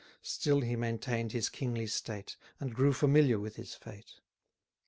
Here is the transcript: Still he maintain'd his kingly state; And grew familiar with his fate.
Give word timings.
Still 0.23 0.61
he 0.61 0.75
maintain'd 0.75 1.31
his 1.31 1.47
kingly 1.47 1.85
state; 1.85 2.35
And 2.59 2.73
grew 2.73 2.91
familiar 2.91 3.37
with 3.39 3.57
his 3.57 3.75
fate. 3.75 4.15